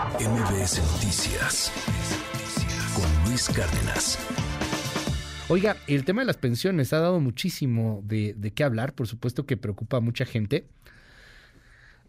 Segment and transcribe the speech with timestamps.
[0.00, 1.70] MBS Noticias
[2.94, 4.18] con Luis Cárdenas.
[5.48, 9.58] Oiga, el tema de las pensiones ha dado muchísimo de, qué hablar, por supuesto que
[9.58, 10.66] preocupa a mucha gente.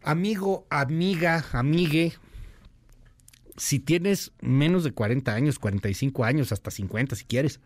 [0.02, 2.14] Amigo, amiga, amigue,
[3.58, 7.60] si tienes menos de 40 años, 45 años, hasta 50 si quieres,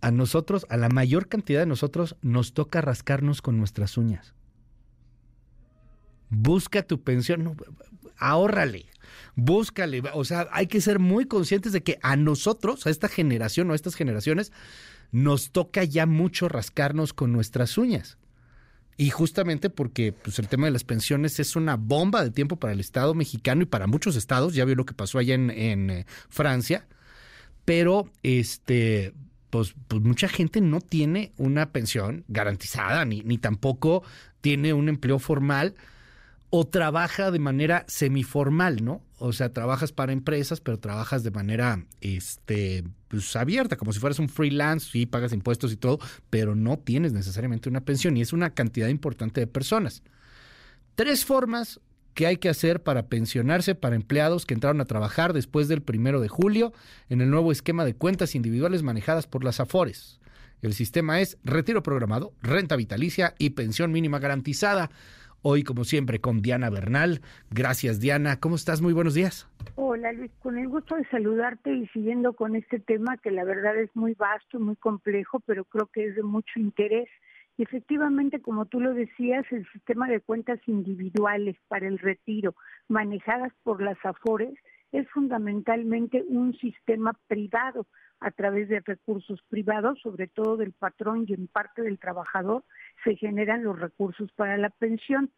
[0.00, 4.34] a nosotros, a la mayor cantidad de nosotros, nos toca rascarnos con nuestras uñas.
[6.30, 7.56] Busca tu pensión, no,
[8.18, 8.86] ahórrale,
[9.34, 10.02] búscale.
[10.14, 13.72] O sea, hay que ser muy conscientes de que a nosotros, a esta generación o
[13.72, 14.52] a estas generaciones,
[15.10, 18.18] nos toca ya mucho rascarnos con nuestras uñas.
[19.00, 22.72] Y justamente porque pues, el tema de las pensiones es una bomba de tiempo para
[22.72, 24.54] el Estado mexicano y para muchos estados.
[24.54, 25.50] Ya vio lo que pasó allá en,
[25.90, 26.86] eh, Francia.
[27.64, 29.14] Pero este,
[29.50, 34.02] pues, pues, mucha gente no tiene una pensión garantizada, ni, ni tampoco
[34.40, 35.74] tiene un empleo formal
[36.50, 39.02] o trabaja de manera semiformal, ¿no?
[39.18, 44.18] O sea, trabajas para empresas, pero trabajas de manera este, pues, abierta, como si fueras
[44.18, 45.98] un freelance, sí, pagas impuestos y todo,
[46.30, 50.02] pero no tienes necesariamente una pensión y es una cantidad importante de personas.
[50.94, 51.80] Tres formas
[52.14, 56.20] que hay que hacer para pensionarse para empleados que entraron a trabajar después del primero
[56.20, 56.72] de julio
[57.08, 60.18] en el nuevo esquema de cuentas individuales manejadas por las AFORES.
[60.60, 64.90] El sistema es retiro programado, renta vitalicia y pensión mínima garantizada.
[65.42, 67.20] Hoy, como siempre, con Diana Bernal.
[67.50, 68.40] Gracias, Diana.
[68.40, 68.82] ¿Cómo estás?
[68.82, 69.48] Muy buenos días.
[69.76, 70.32] Hola, Luis.
[70.40, 74.14] Con el gusto de saludarte y siguiendo con este tema que la verdad es muy
[74.14, 77.08] vasto, muy complejo, pero creo que es de mucho interés.
[77.56, 82.54] Y efectivamente, como tú lo decías, el sistema de cuentas individuales para el retiro
[82.88, 84.58] manejadas por las AFORES
[84.92, 87.86] es fundamentalmente un sistema privado
[88.20, 92.64] a través de recursos privados, sobre todo del patrón y en parte del trabajador,
[93.04, 95.30] se generan los recursos para la pensión.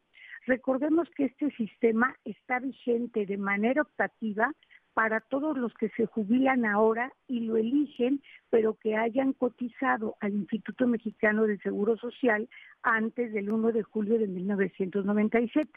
[0.46, 4.52] Recordemos que este sistema está vigente de manera optativa
[4.94, 10.32] para todos los que se jubilan ahora y lo eligen, pero que hayan cotizado al
[10.32, 12.48] Instituto Mexicano del Seguro Social
[12.82, 15.70] antes del 1 de julio de 1997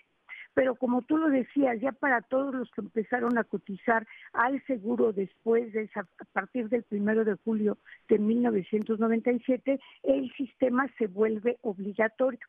[0.53, 5.11] pero como tú lo decías, ya para todos los que empezaron a cotizar al seguro
[5.11, 7.77] después de esa, a partir del primero de julio
[8.07, 12.45] de 1997, el sistema se vuelve obligatorio.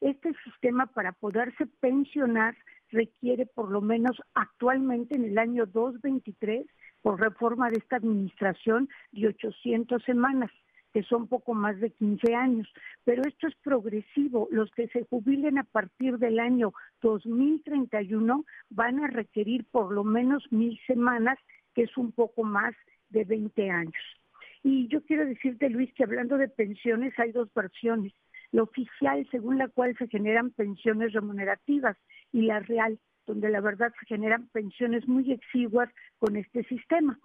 [0.00, 2.56] Este sistema para poderse pensionar
[2.90, 6.66] requiere por lo menos actualmente en el año 2023,
[7.02, 10.50] por reforma de esta administración, de 800 semanas
[10.92, 12.68] que son poco más de 15 años.
[13.04, 14.48] Pero esto es progresivo.
[14.50, 16.72] Los que se jubilen a partir del año
[17.02, 21.38] 2031 van a requerir por lo menos mil semanas,
[21.74, 22.74] que es un poco más
[23.10, 23.94] de 20 años.
[24.62, 28.12] Y yo quiero decirte, Luis, que hablando de pensiones hay dos versiones.
[28.50, 31.96] La oficial, según la cual se generan pensiones remunerativas,
[32.32, 37.18] y la real, donde la verdad se generan pensiones muy exiguas con este sistema.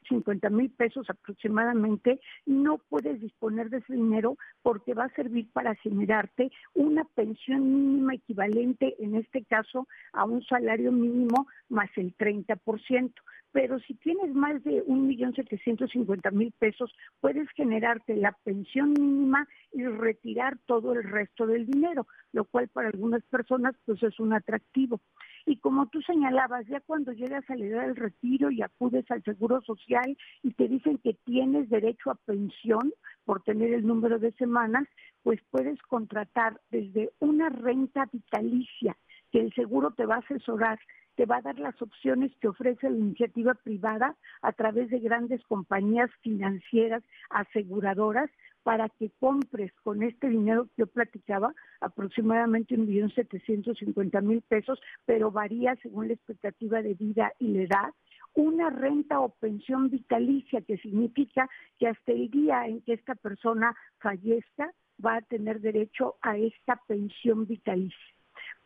[0.09, 5.75] cincuenta mil pesos aproximadamente no puedes disponer de ese dinero porque va a servir para
[5.77, 13.13] generarte una pensión mínima equivalente, en este caso, a un salario mínimo más el 30%
[13.53, 18.93] pero si tienes más de un millón setecientos cincuenta mil pesos, puedes generarte la pensión
[18.93, 24.19] mínima y retirar todo el resto del dinero, lo cual para algunas personas pues es
[24.21, 25.01] un atractivo.
[25.47, 29.23] Y como tú señalabas, ya cuando llegas a la edad del retiro y acudes al
[29.23, 32.93] Seguro Social y te dicen que tienes derecho a pensión
[33.25, 34.87] por tener el número de semanas,
[35.23, 38.97] pues puedes contratar desde una renta vitalicia
[39.31, 40.79] que el seguro te va a asesorar
[41.19, 45.43] te va a dar las opciones que ofrece la iniciativa privada a través de grandes
[45.49, 48.31] compañías financieras, aseguradoras,
[48.63, 54.43] para que compres con este dinero que yo platicaba, aproximadamente un millón setecientos cincuenta mil
[54.43, 57.95] pesos, pero varía según la expectativa de vida y la edad,
[58.35, 61.51] una renta o pensión vitalicia, que significa
[61.81, 64.73] que hasta el día en que esta persona fallezca
[65.05, 68.18] va a tener derecho a esta pensión vitalicia.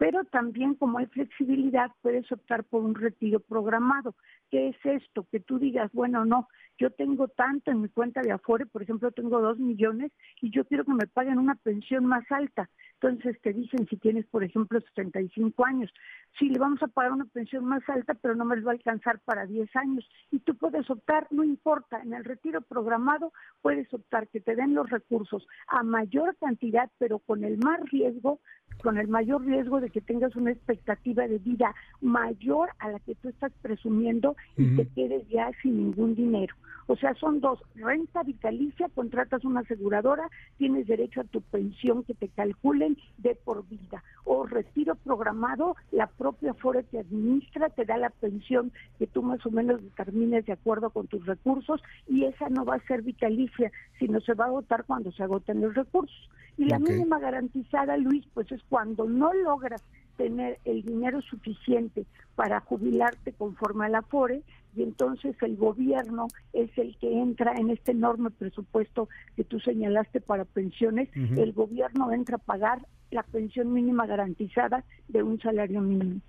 [0.03, 4.17] Pero también como hay flexibilidad, puedes optar por un retiro programado.
[4.53, 5.27] ¿Qué es esto?
[5.33, 6.47] Que tú digas, bueno, no,
[6.77, 10.13] yo tengo tanto en mi cuenta de Afore, por ejemplo, tengo dos millones
[10.43, 12.69] y yo quiero que me paguen una pensión más alta.
[13.01, 15.91] Entonces te dicen si tienes, por ejemplo, 75 años,
[16.39, 19.21] sí, le vamos a pagar una pensión más alta, pero no me va a alcanzar
[19.21, 20.07] para 10 años.
[20.31, 23.33] Y tú puedes optar, no importa, en el retiro programado
[23.63, 28.39] puedes optar que te den los recursos a mayor cantidad, pero con el más riesgo,
[28.83, 33.15] con el mayor riesgo de que tengas una expectativa de vida mayor a la que
[33.15, 36.55] tú estás presumiendo y te quedes ya sin ningún dinero.
[36.87, 40.29] O sea, son dos, renta vitalicia, contratas una aseguradora,
[40.59, 44.03] tienes derecho a tu pensión que te calculen de por vida.
[44.25, 49.44] O retiro programado, la propia FORE te administra, te da la pensión que tú más
[49.47, 53.71] o menos determines de acuerdo con tus recursos y esa no va a ser vitalicia,
[53.99, 56.31] sino se va a agotar cuando se agoten los recursos.
[56.59, 59.83] Y la mínima garantizada, Luis, pues es cuando no logras
[60.17, 62.05] tener el dinero suficiente
[62.35, 64.43] para jubilarte conforme a la FORE
[64.75, 70.20] y entonces el gobierno es el que entra en este enorme presupuesto que tú señalaste
[70.20, 76.20] para pensiones, el gobierno entra a pagar la pensión mínima garantizada de un salario mínimo.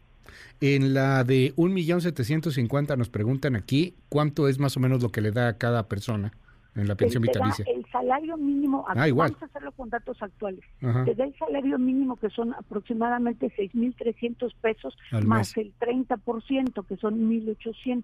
[0.59, 5.01] En la de un millón setecientos cincuenta nos preguntan aquí cuánto es más o menos
[5.01, 6.33] lo que le da a cada persona
[6.75, 7.65] en la pensión vitalicia.
[7.67, 12.15] el salario mínimo, ah, vamos a hacerlo con datos actuales, te da el salario mínimo
[12.17, 18.03] que son aproximadamente 6.300 pesos más el 30% que son 1.800.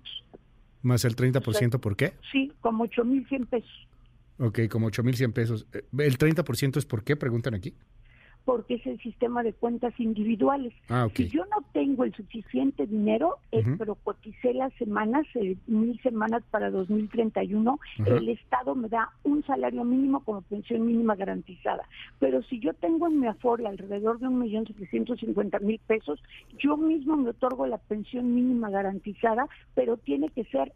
[0.82, 2.14] ¿Más el 30% por qué?
[2.32, 3.88] Sí, como 8.100 pesos.
[4.38, 5.68] Ok, como 8.100 pesos.
[5.74, 7.18] Eh, ¿El 30% es por qué?
[7.18, 7.76] Preguntan aquí
[8.46, 10.74] porque es el sistema de cuentas individuales.
[10.90, 13.38] Ah, si yo no tengo el suficiente dinero,
[13.78, 19.84] pero coticé las semanas, eh, mil semanas para 2031, el Estado me da un salario
[19.84, 21.88] mínimo como pensión mínima garantizada.
[22.20, 26.20] Pero si yo tengo en mi Afore alrededor de un millón setecientos cincuenta mil pesos,
[26.58, 30.74] yo mismo me otorgo la pensión mínima garantizada, pero tiene que ser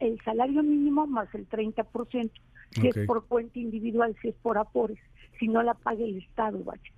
[0.00, 2.30] el salario mínimo más el 30%,
[2.72, 4.98] si es por cuenta individual, si es por Afores,
[5.38, 6.92] si no la paga el Estado, vaya.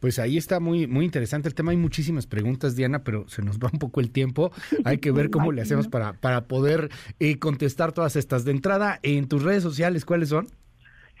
[0.00, 1.70] Pues ahí está muy, muy interesante el tema.
[1.70, 4.50] Hay muchísimas preguntas, Diana, pero se nos va un poco el tiempo.
[4.84, 8.44] Hay que ver cómo le hacemos para, para poder eh, contestar todas estas.
[8.44, 10.48] De entrada, en tus redes sociales, ¿cuáles son?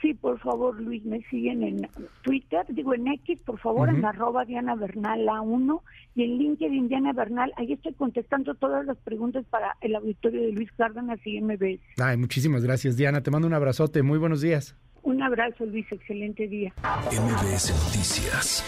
[0.02, 1.88] Sí, por favor, Luis, me siguen en
[2.22, 5.80] Twitter, digo en X, por favor, en arroba Diana Bernal A1
[6.16, 7.52] y en LinkedIn Diana Bernal.
[7.56, 11.80] Ahí estoy contestando todas las preguntas para el auditorio de Luis Cárdenas y MBS.
[12.02, 13.22] Ay, muchísimas gracias, Diana.
[13.22, 14.02] Te mando un abrazote.
[14.02, 14.76] Muy buenos días.
[15.02, 15.86] Un abrazo, Luis.
[15.90, 16.72] Excelente día.
[17.10, 18.64] MBS Noticias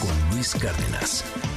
[0.00, 1.55] con Luis Cárdenas.